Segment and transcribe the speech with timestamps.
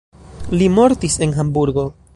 [0.61, 1.87] Li mortis en Hamburgo.